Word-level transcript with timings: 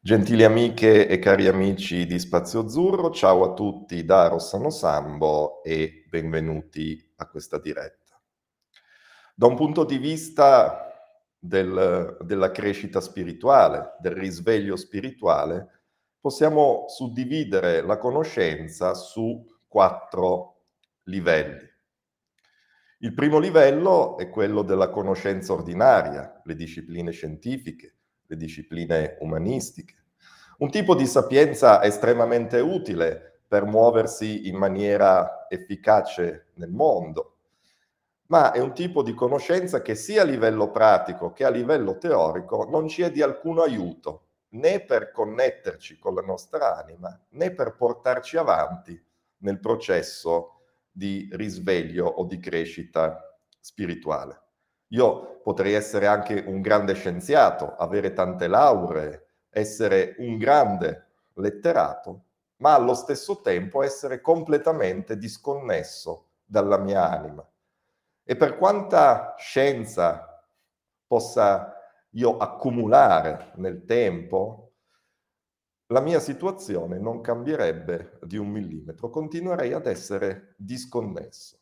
Gentili 0.00 0.44
amiche 0.44 1.08
e 1.08 1.18
cari 1.18 1.48
amici 1.48 2.06
di 2.06 2.20
Spazio 2.20 2.60
Azzurro, 2.60 3.10
ciao 3.10 3.42
a 3.44 3.54
tutti 3.54 4.04
da 4.04 4.28
Rossano 4.28 4.70
Sambo 4.70 5.62
e 5.64 6.04
benvenuti 6.08 7.12
a 7.16 7.28
questa 7.28 7.58
diretta. 7.58 8.20
Da 9.34 9.46
un 9.46 9.56
punto 9.56 9.84
di 9.84 9.98
vista 9.98 10.86
del- 11.36 12.16
della 12.20 12.52
crescita 12.52 13.00
spirituale, 13.00 13.96
del 14.00 14.12
risveglio 14.12 14.76
spirituale, 14.76 15.82
possiamo 16.20 16.84
suddividere 16.88 17.82
la 17.82 17.98
conoscenza 17.98 18.94
su 18.94 19.44
quattro 19.66 20.66
livelli. 21.04 21.68
Il 22.98 23.14
primo 23.14 23.40
livello 23.40 24.16
è 24.16 24.28
quello 24.28 24.62
della 24.62 24.90
conoscenza 24.90 25.52
ordinaria, 25.52 26.40
le 26.44 26.54
discipline 26.54 27.10
scientifiche, 27.10 27.97
le 28.28 28.36
discipline 28.36 29.16
umanistiche. 29.20 29.94
Un 30.58 30.70
tipo 30.70 30.94
di 30.94 31.06
sapienza 31.06 31.82
estremamente 31.82 32.60
utile 32.60 33.40
per 33.48 33.64
muoversi 33.64 34.48
in 34.48 34.56
maniera 34.56 35.46
efficace 35.48 36.48
nel 36.54 36.70
mondo, 36.70 37.38
ma 38.26 38.52
è 38.52 38.58
un 38.58 38.74
tipo 38.74 39.02
di 39.02 39.14
conoscenza 39.14 39.80
che 39.80 39.94
sia 39.94 40.22
a 40.22 40.24
livello 40.24 40.70
pratico 40.70 41.32
che 41.32 41.44
a 41.44 41.50
livello 41.50 41.96
teorico 41.96 42.68
non 42.68 42.86
ci 42.86 43.02
è 43.02 43.10
di 43.10 43.22
alcun 43.22 43.58
aiuto, 43.60 44.26
né 44.50 44.80
per 44.80 45.10
connetterci 45.12 45.98
con 45.98 46.14
la 46.14 46.22
nostra 46.22 46.76
anima, 46.76 47.18
né 47.30 47.52
per 47.52 47.74
portarci 47.74 48.36
avanti 48.36 49.02
nel 49.38 49.60
processo 49.60 50.60
di 50.90 51.28
risveglio 51.32 52.06
o 52.06 52.24
di 52.24 52.38
crescita 52.38 53.38
spirituale. 53.60 54.47
Io 54.88 55.40
potrei 55.42 55.74
essere 55.74 56.06
anche 56.06 56.44
un 56.46 56.60
grande 56.60 56.94
scienziato, 56.94 57.74
avere 57.76 58.12
tante 58.12 58.46
lauree, 58.46 59.26
essere 59.50 60.14
un 60.18 60.38
grande 60.38 61.06
letterato, 61.34 62.24
ma 62.56 62.74
allo 62.74 62.94
stesso 62.94 63.40
tempo 63.40 63.82
essere 63.82 64.20
completamente 64.20 65.16
disconnesso 65.16 66.30
dalla 66.44 66.78
mia 66.78 67.08
anima. 67.10 67.46
E 68.24 68.36
per 68.36 68.56
quanta 68.56 69.34
scienza 69.38 70.44
possa 71.06 71.74
io 72.12 72.36
accumulare 72.36 73.52
nel 73.56 73.84
tempo, 73.84 74.72
la 75.90 76.00
mia 76.00 76.20
situazione 76.20 76.98
non 76.98 77.20
cambierebbe 77.22 78.18
di 78.22 78.36
un 78.36 78.48
millimetro, 78.48 79.08
continuerei 79.08 79.72
ad 79.72 79.86
essere 79.86 80.54
disconnesso. 80.58 81.58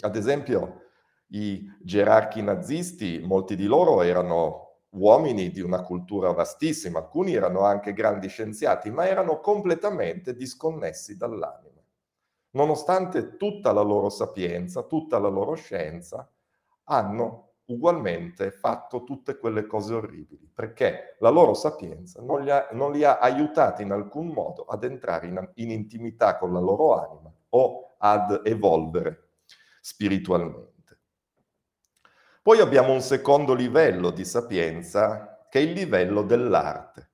Ad 0.00 0.16
esempio, 0.16 0.82
i 1.28 1.64
gerarchi 1.80 2.42
nazisti, 2.42 3.20
molti 3.20 3.56
di 3.56 3.66
loro 3.66 4.02
erano 4.02 4.64
uomini 4.90 5.50
di 5.50 5.60
una 5.60 5.82
cultura 5.82 6.32
vastissima, 6.32 7.00
alcuni 7.00 7.34
erano 7.34 7.60
anche 7.60 7.92
grandi 7.92 8.28
scienziati, 8.28 8.90
ma 8.90 9.06
erano 9.06 9.40
completamente 9.40 10.34
disconnessi 10.34 11.16
dall'anima. 11.16 11.82
Nonostante 12.50 13.36
tutta 13.36 13.72
la 13.72 13.82
loro 13.82 14.08
sapienza, 14.08 14.82
tutta 14.82 15.18
la 15.18 15.28
loro 15.28 15.54
scienza, 15.54 16.30
hanno 16.84 17.46
ugualmente 17.66 18.50
fatto 18.50 19.02
tutte 19.04 19.38
quelle 19.38 19.66
cose 19.66 19.92
orribili, 19.94 20.48
perché 20.52 21.16
la 21.18 21.30
loro 21.30 21.52
sapienza 21.52 22.22
non 22.22 22.42
li 22.42 22.50
ha, 22.50 22.68
non 22.72 22.92
li 22.92 23.04
ha 23.04 23.18
aiutati 23.18 23.82
in 23.82 23.90
alcun 23.90 24.28
modo 24.28 24.64
ad 24.64 24.84
entrare 24.84 25.26
in, 25.26 25.50
in 25.54 25.70
intimità 25.70 26.38
con 26.38 26.52
la 26.52 26.60
loro 26.60 26.94
anima 26.94 27.32
o 27.50 27.96
ad 27.98 28.40
evolvere 28.44 29.30
spiritualmente. 29.80 30.75
Poi 32.46 32.60
abbiamo 32.60 32.92
un 32.92 33.00
secondo 33.00 33.54
livello 33.54 34.10
di 34.10 34.24
sapienza 34.24 35.48
che 35.50 35.58
è 35.58 35.62
il 35.62 35.72
livello 35.72 36.22
dell'arte. 36.22 37.10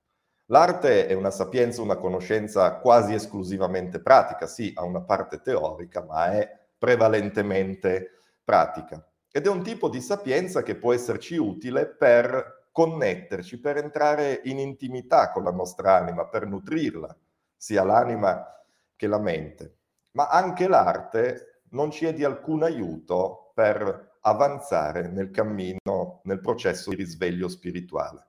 L'arte 0.49 1.07
è 1.07 1.15
una 1.15 1.31
sapienza, 1.31 1.81
una 1.81 1.97
conoscenza 1.97 2.75
quasi 2.81 3.15
esclusivamente 3.15 4.03
pratica, 4.03 4.47
sì, 4.47 4.73
ha 4.75 4.85
una 4.85 5.01
parte 5.01 5.41
teorica, 5.41 6.05
ma 6.05 6.33
è 6.33 6.47
prevalentemente 6.77 8.11
pratica. 8.45 9.03
Ed 9.31 9.47
è 9.47 9.49
un 9.49 9.63
tipo 9.63 9.89
di 9.89 10.03
sapienza 10.03 10.63
che 10.63 10.77
può 10.77 10.93
esserci 10.93 11.39
utile 11.39 11.87
per 11.87 12.67
connetterci, 12.71 13.59
per 13.59 13.79
entrare 13.79 14.43
in 14.45 14.59
intimità 14.59 15.31
con 15.31 15.45
la 15.45 15.51
nostra 15.51 15.97
anima, 15.97 16.27
per 16.27 16.47
nutrirla, 16.47 17.17
sia 17.57 17.83
l'anima 17.85 18.63
che 18.95 19.07
la 19.07 19.19
mente. 19.19 19.77
Ma 20.11 20.29
anche 20.29 20.69
l'arte 20.69 21.63
non 21.71 21.91
ci 21.91 22.05
è 22.05 22.13
di 22.13 22.23
alcun 22.23 22.65
aiuto 22.65 23.51
per 23.55 24.11
avanzare 24.23 25.09
nel 25.09 25.31
cammino, 25.31 26.21
nel 26.25 26.41
processo 26.41 26.91
di 26.91 26.97
risveglio 26.97 27.49
spirituale. 27.49 28.27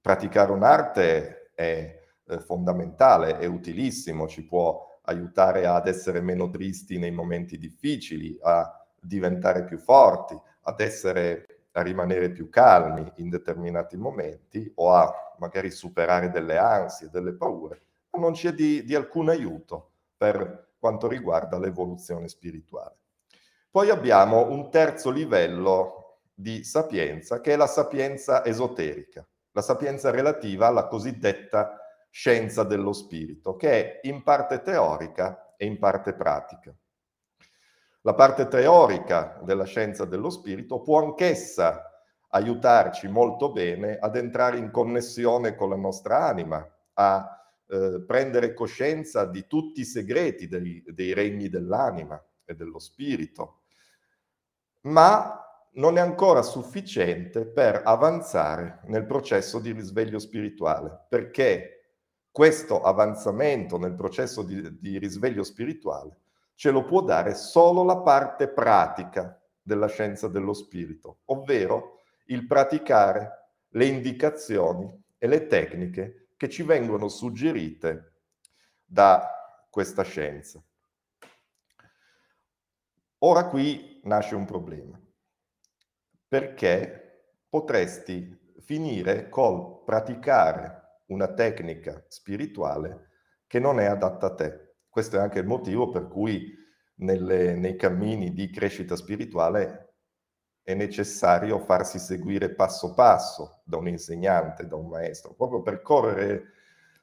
Praticare 0.00 0.52
un'arte 0.52 1.50
è 1.54 2.00
eh, 2.24 2.38
fondamentale, 2.40 3.38
è 3.38 3.46
utilissimo, 3.46 4.28
ci 4.28 4.44
può 4.44 5.00
aiutare 5.02 5.66
ad 5.66 5.86
essere 5.88 6.20
meno 6.20 6.50
tristi 6.50 6.98
nei 6.98 7.10
momenti 7.10 7.58
difficili, 7.58 8.38
a 8.42 8.86
diventare 9.00 9.64
più 9.64 9.78
forti, 9.78 10.38
ad 10.62 10.80
essere 10.80 11.46
a 11.72 11.82
rimanere 11.82 12.30
più 12.30 12.48
calmi 12.48 13.10
in 13.16 13.28
determinati 13.28 13.96
momenti 13.96 14.70
o 14.76 14.92
a 14.92 15.34
magari 15.38 15.70
superare 15.70 16.30
delle 16.30 16.58
ansie, 16.58 17.08
delle 17.10 17.32
paure, 17.34 17.82
ma 18.10 18.20
non 18.20 18.32
c'è 18.32 18.52
di, 18.52 18.84
di 18.84 18.94
alcun 18.94 19.28
aiuto 19.28 19.90
per 20.16 20.72
quanto 20.78 21.06
riguarda 21.06 21.58
l'evoluzione 21.58 22.28
spirituale. 22.28 22.96
Poi 23.78 23.90
abbiamo 23.90 24.50
un 24.50 24.72
terzo 24.72 25.08
livello 25.08 26.22
di 26.34 26.64
sapienza 26.64 27.40
che 27.40 27.52
è 27.52 27.56
la 27.56 27.68
sapienza 27.68 28.44
esoterica, 28.44 29.24
la 29.52 29.62
sapienza 29.62 30.10
relativa 30.10 30.66
alla 30.66 30.88
cosiddetta 30.88 31.78
scienza 32.10 32.64
dello 32.64 32.92
spirito, 32.92 33.54
che 33.54 33.70
è 33.70 34.08
in 34.08 34.24
parte 34.24 34.62
teorica 34.62 35.54
e 35.56 35.66
in 35.66 35.78
parte 35.78 36.14
pratica. 36.14 36.74
La 38.00 38.14
parte 38.14 38.48
teorica 38.48 39.38
della 39.44 39.62
scienza 39.62 40.04
dello 40.04 40.30
spirito 40.30 40.82
può 40.82 41.00
anch'essa 41.00 41.84
aiutarci 42.30 43.06
molto 43.06 43.52
bene 43.52 43.96
ad 43.96 44.16
entrare 44.16 44.56
in 44.56 44.72
connessione 44.72 45.54
con 45.54 45.68
la 45.68 45.76
nostra 45.76 46.26
anima, 46.26 46.68
a 46.94 47.42
eh, 47.68 48.02
prendere 48.04 48.54
coscienza 48.54 49.24
di 49.24 49.46
tutti 49.46 49.82
i 49.82 49.84
segreti 49.84 50.48
dei, 50.48 50.82
dei 50.84 51.14
regni 51.14 51.48
dell'anima 51.48 52.20
e 52.44 52.56
dello 52.56 52.80
spirito, 52.80 53.60
ma 54.88 55.38
non 55.74 55.96
è 55.96 56.00
ancora 56.00 56.42
sufficiente 56.42 57.46
per 57.46 57.82
avanzare 57.84 58.80
nel 58.86 59.06
processo 59.06 59.58
di 59.58 59.72
risveglio 59.72 60.18
spirituale, 60.18 61.06
perché 61.08 61.94
questo 62.30 62.82
avanzamento 62.82 63.78
nel 63.78 63.94
processo 63.94 64.42
di, 64.42 64.78
di 64.78 64.98
risveglio 64.98 65.44
spirituale 65.44 66.18
ce 66.54 66.70
lo 66.70 66.84
può 66.84 67.02
dare 67.02 67.34
solo 67.34 67.84
la 67.84 67.98
parte 67.98 68.48
pratica 68.48 69.40
della 69.62 69.86
scienza 69.86 70.26
dello 70.26 70.54
spirito, 70.54 71.20
ovvero 71.26 72.00
il 72.26 72.46
praticare 72.46 73.50
le 73.68 73.84
indicazioni 73.86 74.90
e 75.18 75.26
le 75.26 75.46
tecniche 75.46 76.28
che 76.36 76.48
ci 76.48 76.62
vengono 76.62 77.08
suggerite 77.08 78.14
da 78.84 79.28
questa 79.70 80.02
scienza. 80.02 80.62
Ora 83.20 83.48
qui 83.48 84.00
nasce 84.04 84.36
un 84.36 84.44
problema, 84.44 84.96
perché 86.28 87.40
potresti 87.48 88.54
finire 88.60 89.28
col 89.28 89.82
praticare 89.84 91.02
una 91.06 91.32
tecnica 91.32 92.04
spirituale 92.06 93.08
che 93.48 93.58
non 93.58 93.80
è 93.80 93.86
adatta 93.86 94.26
a 94.26 94.34
te. 94.34 94.76
Questo 94.88 95.16
è 95.16 95.20
anche 95.20 95.40
il 95.40 95.46
motivo 95.46 95.90
per 95.90 96.06
cui 96.06 96.54
nelle, 96.96 97.56
nei 97.56 97.76
cammini 97.76 98.32
di 98.32 98.50
crescita 98.50 98.94
spirituale 98.94 99.94
è 100.62 100.74
necessario 100.74 101.58
farsi 101.58 101.98
seguire 101.98 102.54
passo 102.54 102.94
passo 102.94 103.62
da 103.64 103.78
un 103.78 103.88
insegnante, 103.88 104.66
da 104.66 104.76
un 104.76 104.88
maestro, 104.88 105.34
proprio 105.34 105.62
per 105.62 105.82
correre 105.82 106.52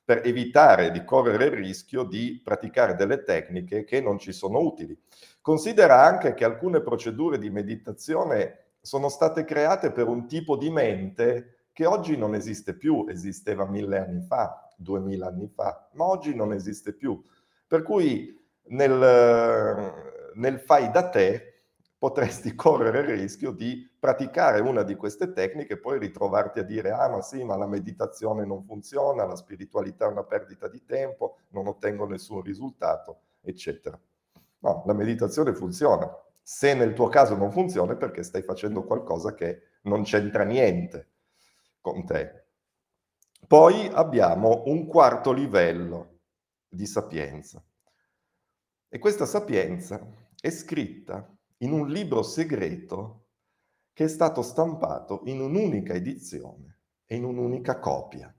per 0.05 0.21
evitare 0.23 0.91
di 0.91 1.03
correre 1.03 1.45
il 1.45 1.51
rischio 1.51 2.03
di 2.03 2.39
praticare 2.43 2.93
delle 2.93 3.23
tecniche 3.23 3.83
che 3.83 3.99
non 3.99 4.19
ci 4.19 4.31
sono 4.31 4.59
utili. 4.59 4.95
Considera 5.41 6.03
anche 6.03 6.35
che 6.35 6.45
alcune 6.45 6.81
procedure 6.81 7.39
di 7.39 7.49
meditazione 7.49 8.65
sono 8.81 9.09
state 9.09 9.43
create 9.45 9.91
per 9.91 10.07
un 10.07 10.27
tipo 10.27 10.55
di 10.55 10.69
mente 10.69 11.69
che 11.73 11.87
oggi 11.87 12.15
non 12.15 12.35
esiste 12.35 12.75
più, 12.75 13.05
esisteva 13.09 13.65
mille 13.65 13.97
anni 13.97 14.21
fa, 14.21 14.69
duemila 14.77 15.27
anni 15.27 15.51
fa, 15.53 15.89
ma 15.93 16.05
oggi 16.05 16.35
non 16.35 16.53
esiste 16.53 16.93
più. 16.93 17.19
Per 17.67 17.81
cui 17.81 18.39
nel, 18.67 19.93
nel 20.35 20.59
fai 20.59 20.91
da 20.91 21.09
te 21.09 21.54
potresti 22.05 22.53
correre 22.53 22.99
il 22.99 23.19
rischio 23.19 23.49
di 23.49 23.89
praticare 23.99 24.59
una 24.59 24.83
di 24.83 24.93
queste 24.93 25.33
tecniche 25.33 25.73
e 25.73 25.79
poi 25.79 25.97
ritrovarti 25.97 26.59
a 26.59 26.63
dire 26.63 26.91
ah 26.91 27.09
ma 27.09 27.23
sì, 27.23 27.43
ma 27.43 27.57
la 27.57 27.65
meditazione 27.65 28.45
non 28.45 28.63
funziona, 28.63 29.25
la 29.25 29.35
spiritualità 29.35 30.05
è 30.05 30.11
una 30.11 30.23
perdita 30.23 30.67
di 30.67 30.85
tempo, 30.85 31.37
non 31.49 31.65
ottengo 31.65 32.05
nessun 32.05 32.43
risultato, 32.43 33.21
eccetera. 33.41 33.99
No, 34.59 34.83
la 34.85 34.93
meditazione 34.93 35.55
funziona. 35.55 36.07
Se 36.43 36.75
nel 36.75 36.93
tuo 36.93 37.07
caso 37.07 37.35
non 37.35 37.51
funziona 37.51 37.93
è 37.93 37.97
perché 37.97 38.21
stai 38.21 38.43
facendo 38.43 38.83
qualcosa 38.83 39.33
che 39.33 39.69
non 39.85 40.03
c'entra 40.03 40.43
niente 40.43 41.09
con 41.81 42.05
te. 42.05 42.45
Poi 43.47 43.89
abbiamo 43.91 44.61
un 44.67 44.85
quarto 44.85 45.31
livello 45.31 46.19
di 46.67 46.85
sapienza. 46.85 47.63
E 48.89 48.99
questa 48.99 49.25
sapienza 49.25 49.99
è 50.39 50.51
scritta 50.51 51.34
in 51.59 51.71
un 51.71 51.87
libro 51.87 52.21
segreto 52.21 53.27
che 53.93 54.05
è 54.05 54.07
stato 54.07 54.41
stampato 54.41 55.21
in 55.25 55.39
un'unica 55.39 55.93
edizione 55.93 56.79
e 57.05 57.15
in 57.15 57.23
un'unica 57.23 57.79
copia. 57.79 58.33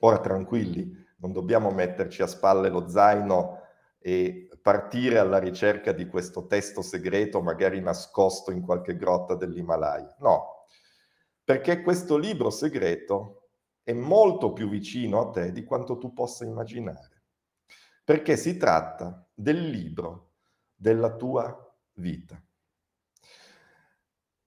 Ora 0.00 0.20
tranquilli, 0.20 0.92
non 1.18 1.32
dobbiamo 1.32 1.70
metterci 1.70 2.22
a 2.22 2.26
spalle 2.26 2.68
lo 2.68 2.88
zaino 2.88 3.60
e 3.98 4.50
partire 4.60 5.18
alla 5.18 5.38
ricerca 5.38 5.92
di 5.92 6.06
questo 6.06 6.46
testo 6.46 6.82
segreto, 6.82 7.40
magari 7.40 7.80
nascosto 7.80 8.50
in 8.50 8.60
qualche 8.60 8.96
grotta 8.96 9.34
dell'Himalaya. 9.34 10.14
No, 10.20 10.66
perché 11.42 11.80
questo 11.82 12.16
libro 12.18 12.50
segreto 12.50 13.48
è 13.82 13.92
molto 13.92 14.52
più 14.52 14.68
vicino 14.68 15.20
a 15.20 15.30
te 15.30 15.52
di 15.52 15.64
quanto 15.64 15.96
tu 15.98 16.12
possa 16.12 16.44
immaginare, 16.44 17.22
perché 18.04 18.36
si 18.36 18.56
tratta 18.58 19.26
del 19.32 19.70
libro 19.70 20.32
della 20.74 21.16
tua 21.16 21.74
vita. 21.94 22.43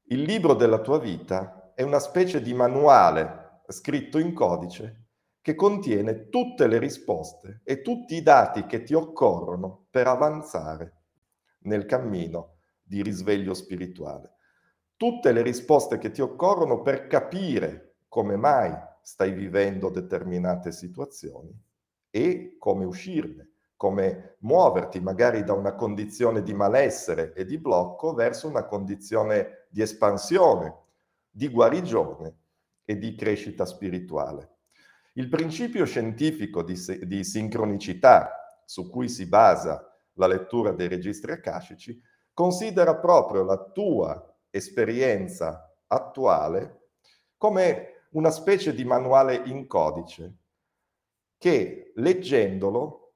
Il 0.09 0.21
libro 0.21 0.53
della 0.53 0.79
tua 0.79 0.99
vita 0.99 1.73
è 1.75 1.81
una 1.81 1.99
specie 1.99 2.41
di 2.41 2.53
manuale 2.53 3.63
scritto 3.67 4.17
in 4.17 4.33
codice 4.33 5.07
che 5.41 5.53
contiene 5.53 6.29
tutte 6.29 6.65
le 6.67 6.79
risposte 6.79 7.59
e 7.65 7.81
tutti 7.81 8.15
i 8.15 8.21
dati 8.21 8.65
che 8.67 8.83
ti 8.83 8.93
occorrono 8.93 9.87
per 9.89 10.07
avanzare 10.07 11.01
nel 11.63 11.85
cammino 11.85 12.59
di 12.81 13.01
risveglio 13.01 13.53
spirituale. 13.53 14.35
Tutte 14.95 15.33
le 15.33 15.41
risposte 15.41 15.97
che 15.97 16.11
ti 16.11 16.21
occorrono 16.21 16.81
per 16.81 17.07
capire 17.07 17.97
come 18.07 18.37
mai 18.37 18.73
stai 19.01 19.33
vivendo 19.33 19.89
determinate 19.89 20.71
situazioni 20.71 21.51
e 22.09 22.55
come 22.57 22.85
uscirne 22.85 23.55
come 23.77 24.37
muoverti 24.39 24.99
magari 24.99 25.43
da 25.43 25.53
una 25.53 25.75
condizione 25.75 26.41
di 26.41 26.53
malessere 26.53 27.33
e 27.33 27.45
di 27.45 27.59
blocco 27.59 28.13
verso 28.13 28.47
una 28.47 28.65
condizione 28.65 29.67
di 29.69 29.81
espansione, 29.81 30.75
di 31.29 31.47
guarigione 31.47 32.35
e 32.83 32.97
di 32.97 33.15
crescita 33.15 33.65
spirituale. 33.65 34.55
Il 35.13 35.29
principio 35.29 35.85
scientifico 35.85 36.63
di, 36.63 36.75
di 37.05 37.23
sincronicità 37.23 38.61
su 38.65 38.89
cui 38.89 39.07
si 39.07 39.27
basa 39.27 39.87
la 40.13 40.27
lettura 40.27 40.71
dei 40.71 40.87
registri 40.87 41.31
akashici 41.31 42.01
considera 42.33 42.95
proprio 42.95 43.43
la 43.43 43.57
tua 43.57 44.35
esperienza 44.49 45.71
attuale 45.87 46.89
come 47.37 48.05
una 48.11 48.31
specie 48.31 48.73
di 48.73 48.83
manuale 48.83 49.35
in 49.45 49.67
codice 49.67 50.37
che 51.37 51.91
leggendolo 51.95 53.06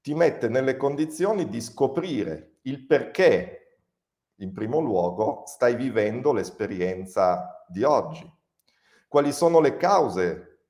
ti 0.00 0.14
mette 0.14 0.48
nelle 0.48 0.76
condizioni 0.76 1.48
di 1.48 1.60
scoprire 1.60 2.58
il 2.62 2.86
perché, 2.86 3.80
in 4.36 4.52
primo 4.52 4.80
luogo, 4.80 5.44
stai 5.46 5.74
vivendo 5.74 6.32
l'esperienza 6.32 7.64
di 7.68 7.82
oggi. 7.82 8.30
Quali 9.06 9.32
sono 9.32 9.60
le 9.60 9.76
cause 9.76 10.60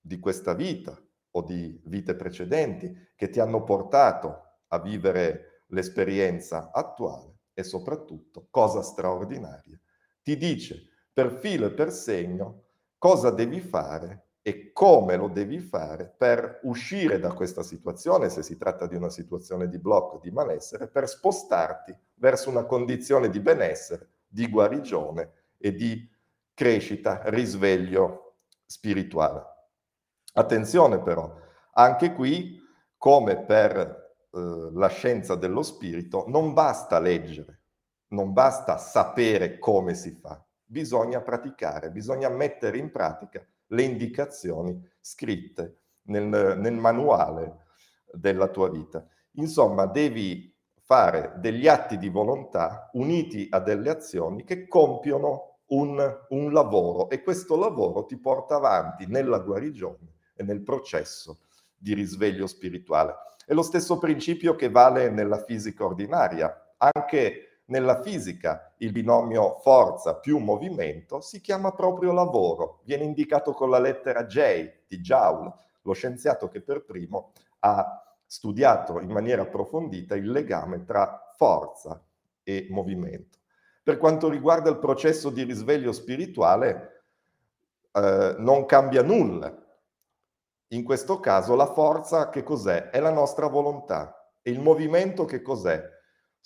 di 0.00 0.18
questa 0.18 0.54
vita 0.54 1.00
o 1.30 1.42
di 1.42 1.80
vite 1.84 2.14
precedenti 2.14 3.12
che 3.16 3.28
ti 3.28 3.40
hanno 3.40 3.64
portato 3.64 4.42
a 4.68 4.78
vivere 4.80 5.62
l'esperienza 5.68 6.70
attuale 6.72 7.38
e 7.54 7.62
soprattutto, 7.62 8.48
cosa 8.50 8.82
straordinaria, 8.82 9.78
ti 10.22 10.36
dice 10.36 10.88
per 11.12 11.32
filo 11.32 11.66
e 11.66 11.70
per 11.72 11.92
segno 11.92 12.64
cosa 12.98 13.30
devi 13.30 13.60
fare 13.60 14.26
e 14.46 14.72
come 14.74 15.16
lo 15.16 15.28
devi 15.28 15.58
fare 15.58 16.04
per 16.04 16.60
uscire 16.64 17.18
da 17.18 17.32
questa 17.32 17.62
situazione, 17.62 18.28
se 18.28 18.42
si 18.42 18.58
tratta 18.58 18.86
di 18.86 18.94
una 18.94 19.08
situazione 19.08 19.70
di 19.70 19.78
blocco, 19.78 20.20
di 20.22 20.30
malessere, 20.30 20.86
per 20.86 21.08
spostarti 21.08 21.96
verso 22.16 22.50
una 22.50 22.64
condizione 22.64 23.30
di 23.30 23.40
benessere, 23.40 24.06
di 24.28 24.46
guarigione 24.46 25.32
e 25.56 25.72
di 25.72 26.06
crescita, 26.52 27.22
risveglio 27.30 28.34
spirituale. 28.66 29.42
Attenzione 30.34 31.00
però, 31.00 31.34
anche 31.72 32.12
qui, 32.12 32.60
come 32.98 33.40
per 33.44 33.78
eh, 34.30 34.68
la 34.74 34.88
scienza 34.88 35.36
dello 35.36 35.62
spirito, 35.62 36.26
non 36.28 36.52
basta 36.52 36.98
leggere, 36.98 37.62
non 38.08 38.34
basta 38.34 38.76
sapere 38.76 39.58
come 39.58 39.94
si 39.94 40.10
fa, 40.10 40.44
bisogna 40.62 41.22
praticare, 41.22 41.90
bisogna 41.90 42.28
mettere 42.28 42.76
in 42.76 42.90
pratica 42.90 43.42
le 43.74 43.82
indicazioni 43.82 44.80
scritte 45.00 45.80
nel, 46.04 46.56
nel 46.58 46.74
manuale 46.74 47.64
della 48.12 48.48
tua 48.48 48.70
vita. 48.70 49.06
Insomma, 49.32 49.86
devi 49.86 50.52
fare 50.80 51.34
degli 51.36 51.66
atti 51.66 51.96
di 51.96 52.08
volontà 52.08 52.90
uniti 52.92 53.46
a 53.50 53.58
delle 53.58 53.90
azioni 53.90 54.44
che 54.44 54.68
compiono 54.68 55.58
un, 55.68 56.18
un, 56.28 56.52
lavoro 56.52 57.08
e 57.08 57.22
questo 57.22 57.56
lavoro 57.56 58.04
ti 58.04 58.18
porta 58.18 58.56
avanti 58.56 59.06
nella 59.06 59.38
guarigione 59.38 60.16
e 60.34 60.42
nel 60.42 60.62
processo 60.62 61.40
di 61.74 61.94
risveglio 61.94 62.46
spirituale. 62.46 63.14
È 63.46 63.54
lo 63.54 63.62
stesso 63.62 63.98
principio 63.98 64.54
che 64.54 64.70
vale 64.70 65.10
nella 65.10 65.42
fisica 65.42 65.84
ordinaria. 65.84 66.74
Anche 66.76 67.53
nella 67.66 68.02
fisica 68.02 68.72
il 68.78 68.92
binomio 68.92 69.58
forza 69.60 70.16
più 70.16 70.38
movimento 70.38 71.20
si 71.20 71.40
chiama 71.40 71.72
proprio 71.72 72.12
lavoro, 72.12 72.80
viene 72.84 73.04
indicato 73.04 73.52
con 73.52 73.70
la 73.70 73.78
lettera 73.78 74.24
J 74.26 74.70
di 74.86 74.98
Joule, 75.00 75.52
lo 75.82 75.92
scienziato 75.92 76.48
che 76.48 76.60
per 76.60 76.84
primo 76.84 77.32
ha 77.60 78.04
studiato 78.26 79.00
in 79.00 79.10
maniera 79.10 79.42
approfondita 79.42 80.14
il 80.14 80.30
legame 80.30 80.84
tra 80.84 81.32
forza 81.36 82.02
e 82.42 82.66
movimento. 82.70 83.38
Per 83.82 83.98
quanto 83.98 84.28
riguarda 84.28 84.70
il 84.70 84.78
processo 84.78 85.30
di 85.30 85.42
risveglio 85.44 85.92
spirituale, 85.92 87.04
eh, 87.92 88.34
non 88.38 88.64
cambia 88.66 89.02
nulla. 89.02 89.54
In 90.68 90.84
questo 90.84 91.20
caso 91.20 91.54
la 91.54 91.72
forza 91.72 92.30
che 92.30 92.42
cos'è? 92.42 92.90
È 92.90 92.98
la 92.98 93.12
nostra 93.12 93.46
volontà. 93.46 94.30
E 94.42 94.50
il 94.50 94.60
movimento 94.60 95.24
che 95.24 95.42
cos'è? 95.42 95.93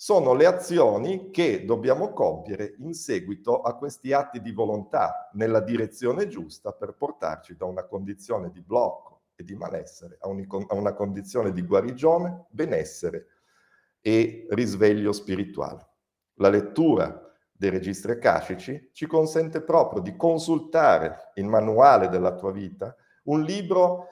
Sono 0.01 0.33
le 0.33 0.45
azioni 0.45 1.29
che 1.29 1.65
dobbiamo 1.65 2.13
compiere 2.13 2.75
in 2.77 2.93
seguito 2.93 3.59
a 3.59 3.75
questi 3.75 4.13
atti 4.13 4.39
di 4.39 4.53
volontà 4.53 5.29
nella 5.33 5.59
direzione 5.59 6.29
giusta 6.29 6.71
per 6.71 6.93
portarci 6.93 7.57
da 7.57 7.65
una 7.65 7.83
condizione 7.83 8.49
di 8.49 8.61
blocco 8.61 9.23
e 9.35 9.43
di 9.43 9.55
malessere 9.55 10.17
a, 10.21 10.29
una 10.29 10.93
condizione 10.93 11.51
di 11.51 11.63
guarigione, 11.63 12.45
benessere 12.47 13.27
e 13.99 14.47
risveglio 14.51 15.11
spirituale. 15.11 15.85
La 16.35 16.47
lettura 16.47 17.21
dei 17.51 17.69
registri 17.69 18.13
akashici 18.13 18.91
ci 18.93 19.05
consente 19.05 19.61
proprio 19.61 20.01
di 20.01 20.15
consultare 20.15 21.31
il 21.33 21.45
manuale 21.45 22.07
della 22.07 22.35
tua 22.35 22.53
vita, 22.53 22.95
un 23.23 23.41
libro 23.41 24.05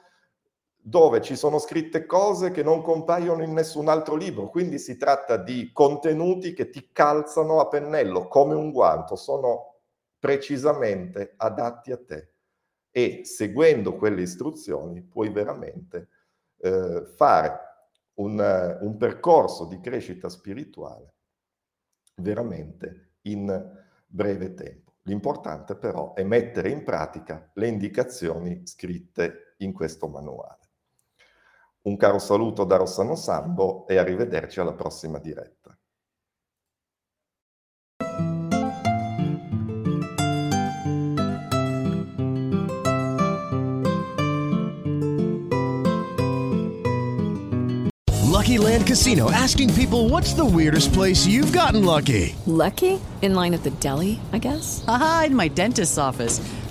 dove 0.88 1.20
ci 1.20 1.36
sono 1.36 1.58
scritte 1.58 2.06
cose 2.06 2.50
che 2.50 2.62
non 2.62 2.80
compaiono 2.80 3.42
in 3.42 3.52
nessun 3.52 3.88
altro 3.88 4.14
libro, 4.14 4.48
quindi 4.48 4.78
si 4.78 4.96
tratta 4.96 5.36
di 5.36 5.70
contenuti 5.72 6.54
che 6.54 6.70
ti 6.70 6.88
calzano 6.92 7.60
a 7.60 7.68
pennello 7.68 8.26
come 8.26 8.54
un 8.54 8.70
guanto, 8.70 9.14
sono 9.14 9.80
precisamente 10.18 11.34
adatti 11.36 11.92
a 11.92 12.02
te 12.02 12.32
e 12.90 13.20
seguendo 13.24 13.96
quelle 13.96 14.22
istruzioni 14.22 15.02
puoi 15.02 15.28
veramente 15.28 16.08
eh, 16.56 17.04
fare 17.14 17.58
un, 18.14 18.78
un 18.80 18.96
percorso 18.96 19.66
di 19.66 19.78
crescita 19.80 20.30
spirituale 20.30 21.14
veramente 22.16 23.16
in 23.22 23.46
breve 24.06 24.54
tempo. 24.54 24.94
L'importante 25.02 25.76
però 25.76 26.14
è 26.14 26.22
mettere 26.22 26.70
in 26.70 26.82
pratica 26.82 27.50
le 27.54 27.68
indicazioni 27.68 28.66
scritte 28.66 29.54
in 29.58 29.72
questo 29.72 30.08
manuale. 30.08 30.57
Un 31.88 31.96
caro 31.96 32.18
saluto 32.18 32.64
da 32.64 32.76
Rossano 32.76 33.14
Sambo 33.14 33.86
e 33.86 33.96
arrivederci 33.96 34.60
alla 34.60 34.74
prossima 34.74 35.18
diretta. 35.18 35.74
Lucky 48.26 48.58
Land 48.58 48.86
Casino 48.86 49.30
asking 49.30 49.72
people 49.72 50.10
what's 50.10 50.34
the 50.34 50.44
weirdest 50.44 50.92
place 50.92 51.26
you've 51.26 51.52
gotten 51.52 51.86
lucky? 51.86 52.36
Lucky? 52.44 53.00
In 53.22 53.34
line 53.34 53.54
at 53.54 53.62
the 53.62 53.72
deli, 53.80 54.20
I 54.32 54.38
guess? 54.38 54.84
Aha, 54.86 55.24
in 55.28 55.34
my 55.34 55.48
dentist's 55.48 55.96
office. 55.96 56.40